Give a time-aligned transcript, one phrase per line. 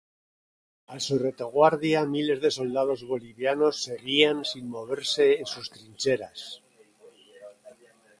[0.93, 6.63] A su retaguardia miles de soldados bolivianos seguían sin moverse en sus trincheras.